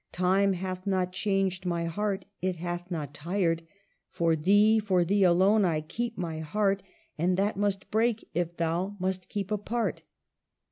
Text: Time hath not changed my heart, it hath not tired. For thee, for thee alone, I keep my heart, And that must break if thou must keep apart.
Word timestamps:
Time 0.13 0.53
hath 0.53 0.87
not 0.87 1.13
changed 1.13 1.63
my 1.63 1.85
heart, 1.85 2.25
it 2.41 2.55
hath 2.55 2.89
not 2.89 3.13
tired. 3.13 3.61
For 4.09 4.35
thee, 4.35 4.79
for 4.79 5.05
thee 5.05 5.23
alone, 5.23 5.63
I 5.63 5.81
keep 5.81 6.17
my 6.17 6.39
heart, 6.39 6.81
And 7.19 7.37
that 7.37 7.55
must 7.55 7.91
break 7.91 8.27
if 8.33 8.57
thou 8.57 8.95
must 8.97 9.29
keep 9.29 9.51
apart. 9.51 10.01